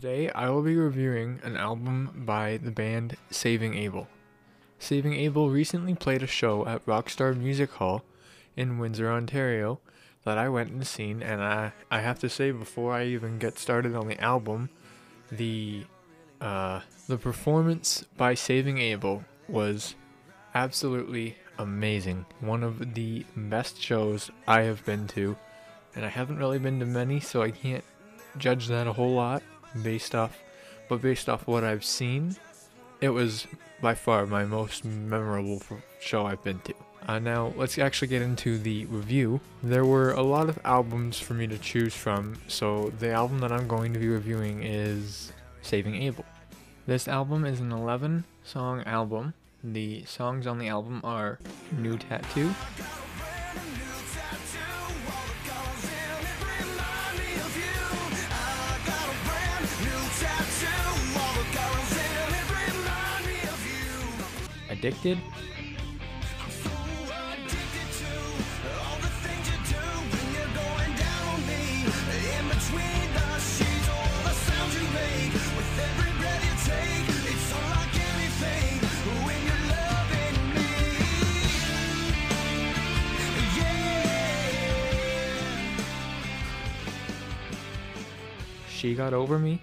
[0.00, 4.08] Today I will be reviewing an album by the band Saving Abel.
[4.78, 8.02] Saving Abel recently played a show at Rockstar Music Hall
[8.56, 9.78] in Windsor, Ontario
[10.24, 13.58] that I went and seen and I, I have to say before I even get
[13.58, 14.70] started on the album,
[15.30, 15.84] the
[16.40, 19.96] uh, the performance by Saving Abel was
[20.54, 22.24] absolutely amazing.
[22.40, 25.36] One of the best shows I have been to,
[25.94, 27.84] and I haven't really been to many, so I can't
[28.38, 29.42] judge that a whole lot
[29.82, 30.38] based off,
[30.88, 32.36] but based off what I've seen,
[33.00, 33.46] it was
[33.80, 35.62] by far my most memorable
[36.00, 36.74] show I've been to.
[37.08, 39.40] Uh, now, let's actually get into the review.
[39.62, 43.50] There were a lot of albums for me to choose from, so the album that
[43.50, 46.24] I'm going to be reviewing is Saving Abel.
[46.86, 49.34] This album is an 11 song album.
[49.64, 51.38] The songs on the album are
[51.72, 52.54] New Tattoo,
[64.80, 65.18] Addicted.
[88.80, 89.59] She got over me.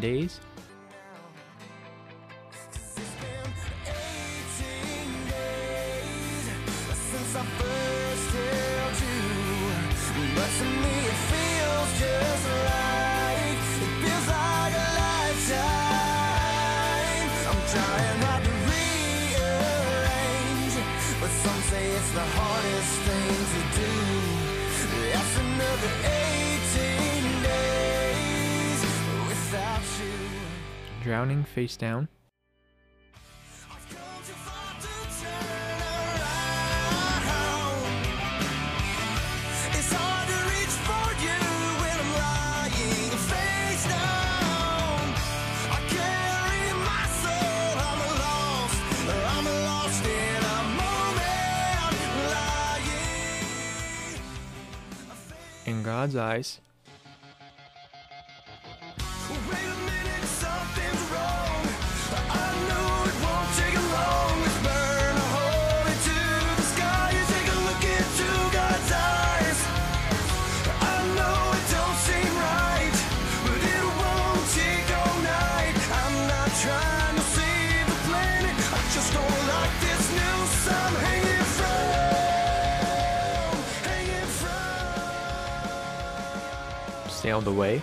[0.00, 0.40] Days.
[31.06, 32.08] Drowning face down
[55.66, 56.60] in God's eyes.
[87.26, 87.82] Sailed away.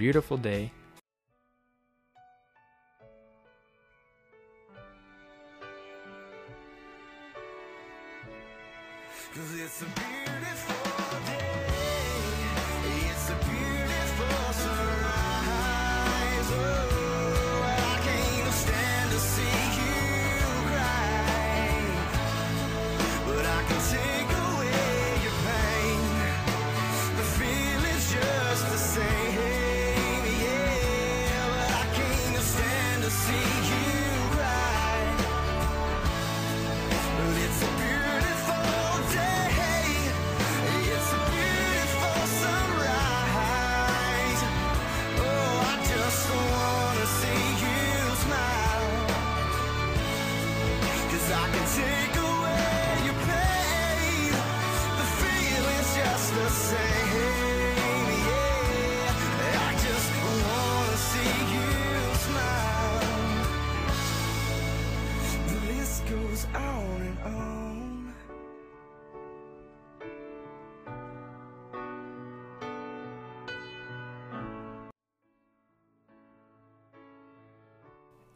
[0.00, 0.72] Beautiful day.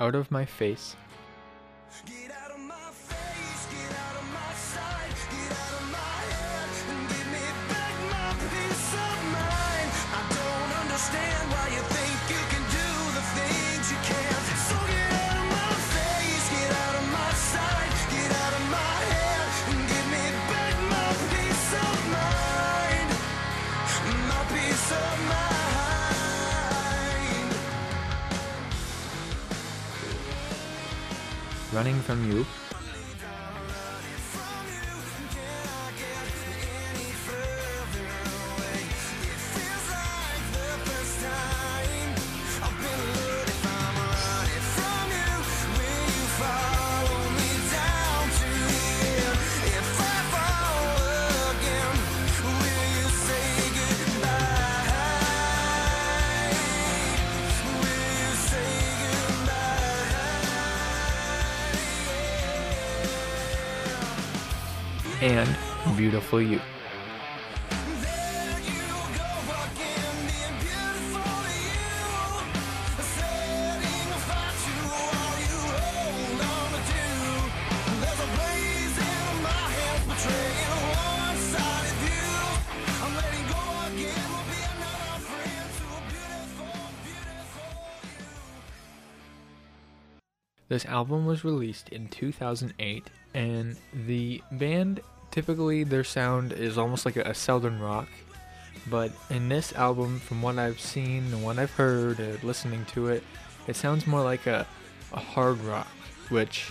[0.04, 0.96] Out of My Face.
[31.84, 32.63] Running from You.
[66.04, 66.60] Beautiful you.
[90.68, 93.76] This album was released in 2008, and
[94.06, 95.00] the band
[95.34, 98.08] typically their sound is almost like a, a southern rock.
[98.88, 103.24] But in this album, from what I've seen and what I've heard, listening to it,
[103.66, 104.64] it sounds more like a,
[105.12, 105.88] a hard rock,
[106.28, 106.70] which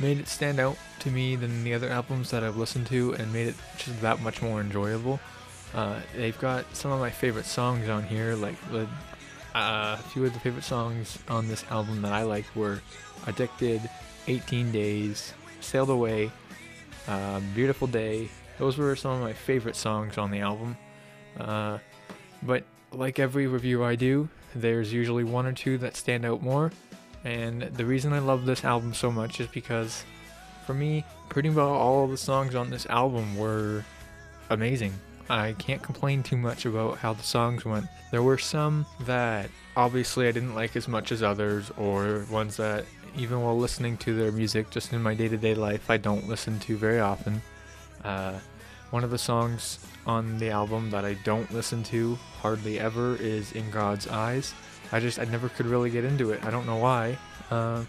[0.00, 3.30] made it stand out to me than the other albums that I've listened to and
[3.30, 5.20] made it just that much more enjoyable.
[5.74, 8.88] Uh, they've got some of my favorite songs on here, like the,
[9.54, 12.80] uh, a few of the favorite songs on this album that I liked were
[13.26, 13.82] Addicted,
[14.28, 16.30] 18 Days, Sailed Away,
[17.08, 18.28] uh, Beautiful Day.
[18.58, 20.76] Those were some of my favorite songs on the album.
[21.38, 21.78] Uh,
[22.42, 26.70] but like every review I do, there's usually one or two that stand out more.
[27.24, 30.04] And the reason I love this album so much is because,
[30.66, 33.84] for me, pretty much all the songs on this album were
[34.50, 34.92] amazing.
[35.30, 37.86] I can't complain too much about how the songs went.
[38.10, 42.84] There were some that obviously I didn't like as much as others, or ones that
[43.16, 46.28] even while listening to their music just in my day to day life, I don't
[46.28, 47.42] listen to very often.
[48.04, 48.38] Uh,
[48.90, 53.52] one of the songs on the album that I don't listen to hardly ever is
[53.52, 54.54] In God's Eyes.
[54.92, 56.42] I just, I never could really get into it.
[56.44, 57.18] I don't know why.
[57.50, 57.84] Uh,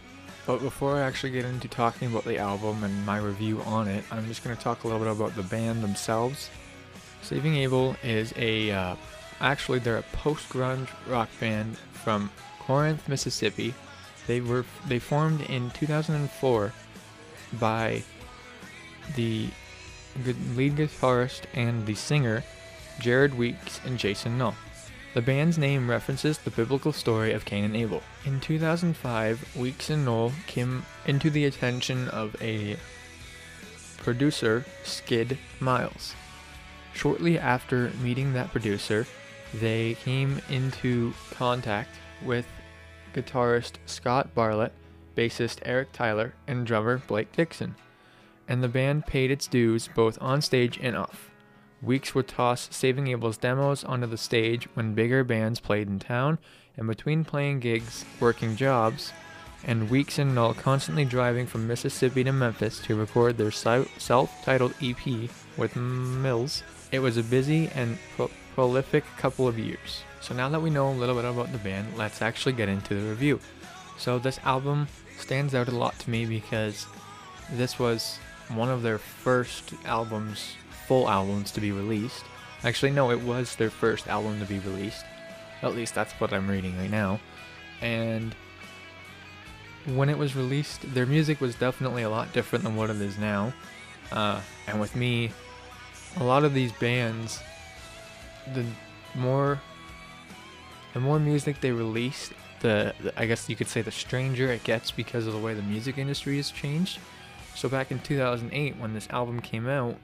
[0.45, 4.03] but before I actually get into talking about the album and my review on it,
[4.11, 6.49] I'm just going to talk a little bit about the band themselves.
[7.21, 8.95] Saving Abel is a, uh,
[9.39, 13.73] actually, they're a post grunge rock band from Corinth, Mississippi.
[14.27, 16.71] They were they formed in 2004
[17.59, 18.03] by
[19.15, 19.49] the
[20.55, 22.43] lead guitarist and the singer
[22.99, 24.55] Jared Weeks and Jason Null.
[25.15, 28.03] The band's name references the biblical story of Cain and Abel.
[28.25, 32.77] In 2005, Weeks and Null came into the attention of a
[33.97, 36.13] producer, Skidd Mills.
[36.99, 39.07] Shortly after meeting that producer,
[39.53, 42.45] they came into contact with
[43.13, 44.73] guitarist Scott Bartlett,
[45.15, 47.75] bassist Eric Tyler, and drummer Blake Dixon.
[48.49, 51.31] And the band paid its dues both on stage and off.
[51.81, 56.37] Weeks would toss Saving Abel's demos onto the stage when bigger bands played in town,
[56.75, 59.13] and between playing gigs, working jobs,
[59.63, 65.29] and Weeks and Null constantly driving from Mississippi to Memphis to record their self-titled EP
[65.55, 70.03] with Mills, it was a busy and pro- prolific couple of years.
[70.21, 72.95] So now that we know a little bit about the band, let's actually get into
[72.95, 73.39] the review.
[73.97, 76.85] So this album stands out a lot to me because
[77.51, 78.17] this was
[78.49, 80.55] one of their first albums,
[80.87, 82.23] full albums to be released.
[82.63, 85.05] Actually, no, it was their first album to be released.
[85.61, 87.19] At least that's what I'm reading right now.
[87.81, 88.35] And
[89.85, 93.17] when it was released, their music was definitely a lot different than what it is
[93.17, 93.53] now.
[94.11, 95.31] Uh, and with me,
[96.17, 97.39] a lot of these bands,
[98.53, 98.65] the
[99.15, 99.59] more
[100.93, 104.63] the more music they release, the, the I guess you could say the stranger it
[104.63, 106.99] gets because of the way the music industry has changed.
[107.55, 109.97] So back in 2008 when this album came out,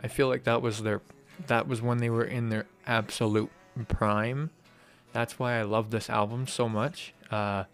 [0.00, 1.00] I feel like that was their
[1.46, 3.50] that was when they were in their absolute
[3.88, 4.50] prime.
[5.12, 7.12] That's why I love this album so much.
[7.30, 7.64] Uh,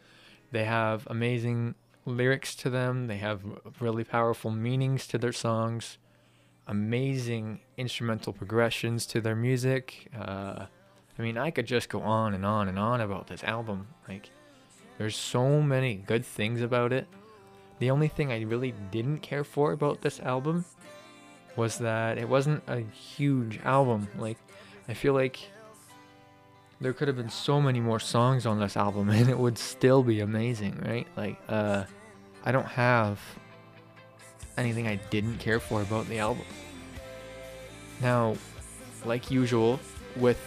[0.50, 1.74] they have amazing
[2.04, 3.06] lyrics to them.
[3.06, 3.42] They have
[3.78, 5.98] really powerful meanings to their songs.
[6.70, 10.08] Amazing instrumental progressions to their music.
[10.16, 10.66] Uh,
[11.18, 13.88] I mean, I could just go on and on and on about this album.
[14.08, 14.30] Like,
[14.96, 17.08] There's so many good things about it.
[17.80, 20.64] The only thing I really didn't care for about this album
[21.56, 24.06] was that it wasn't a huge album.
[24.16, 24.38] Like,
[24.88, 25.40] I feel like
[26.80, 30.04] there could have been so many more songs on this album and it would still
[30.04, 31.08] be amazing, right?
[31.16, 31.84] Like, uh,
[32.44, 33.18] I don't have
[34.60, 36.44] anything I didn't care for about the album.
[38.00, 38.36] Now,
[39.04, 39.80] like usual
[40.16, 40.38] with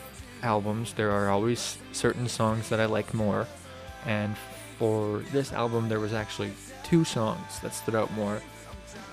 [0.42, 3.48] albums, there are always certain songs that I like more,
[4.06, 4.36] and
[4.78, 6.52] for this album, there was actually
[6.84, 8.42] two songs that stood out more.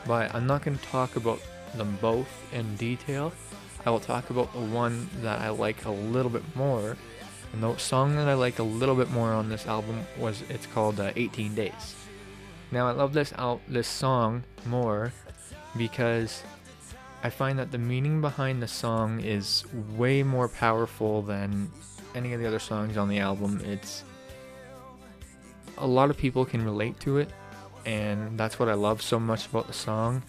[0.06, 1.40] But I'm not going to talk about
[1.74, 3.32] them both in detail.
[3.86, 6.96] I will talk about the one that I like a little bit more.
[7.52, 10.66] And the song that I like a little bit more on this album was it's
[10.66, 11.96] called uh, 18 Days.
[12.72, 15.12] Now I love this out this song more
[15.76, 16.42] because
[17.22, 19.64] I find that the meaning behind the song is
[19.96, 21.70] way more powerful than
[22.14, 23.60] any of the other songs on the album.
[23.64, 24.04] It's
[25.78, 27.30] a lot of people can relate to it,
[27.84, 30.22] and that's what I love so much about the song.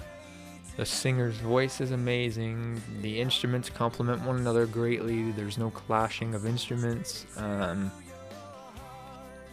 [0.77, 2.81] The singer's voice is amazing.
[3.01, 5.31] The instruments complement one another greatly.
[5.31, 7.25] There's no clashing of instruments.
[7.37, 7.91] Um,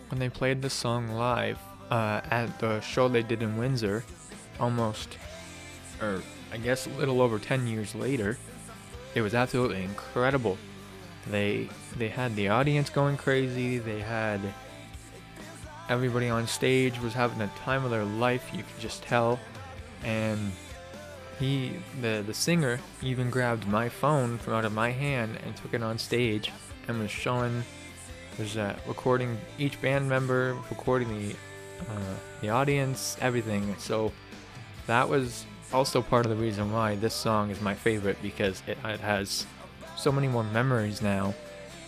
[0.09, 1.59] when they played the song live
[1.91, 4.05] uh, at the show they did in Windsor,
[4.61, 5.17] almost,
[6.01, 8.39] or I guess a little over 10 years later,
[9.15, 10.59] it was absolutely incredible.
[11.31, 13.79] They they had the audience going crazy.
[13.79, 14.41] They had
[15.89, 18.51] everybody on stage was having a time of their life.
[18.53, 19.39] You could just tell,
[20.05, 20.53] and
[21.39, 25.75] he the the singer even grabbed my phone from out of my hand and took
[25.75, 26.53] it on stage
[26.87, 27.63] and was showing
[28.39, 31.35] was uh, recording each band member recording the
[31.81, 34.13] uh, the audience everything so
[34.87, 38.79] that was also part of the reason why this song is my favorite because it,
[38.85, 39.47] it has
[39.97, 41.35] so many more memories now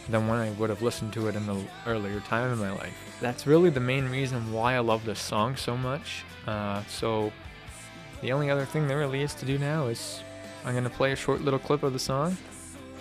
[0.09, 2.95] than when I would have listened to it in the earlier time in my life.
[3.21, 6.25] That's really the main reason why I love this song so much.
[6.47, 7.33] Uh, so
[8.21, 10.23] the only other thing there really is to do now is
[10.65, 12.37] I'm gonna play a short little clip of the song,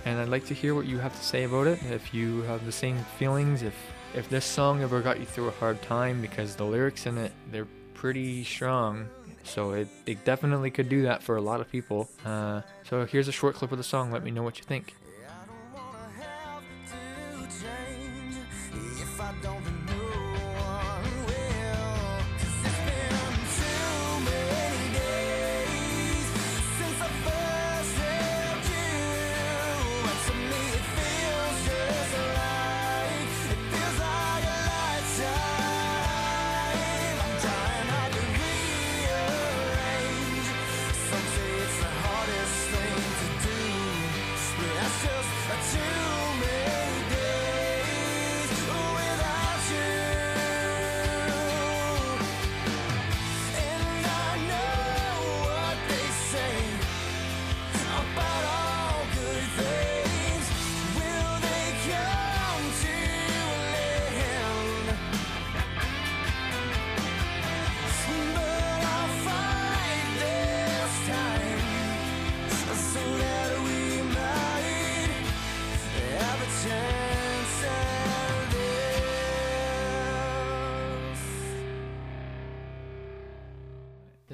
[0.05, 1.81] and I'd like to hear what you have to say about it.
[1.83, 3.75] If you have the same feelings, if
[4.15, 7.31] if this song ever got you through a hard time, because the lyrics in it
[7.51, 9.07] they're pretty strong.
[9.43, 12.09] So it, it definitely could do that for a lot of people.
[12.25, 14.11] Uh, so here's a short clip of the song.
[14.11, 14.95] Let me know what you think.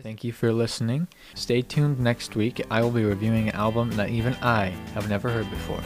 [0.05, 1.07] Thank you for listening.
[1.33, 2.63] Stay tuned next week.
[2.69, 5.81] I will be reviewing an album that even I have never heard before.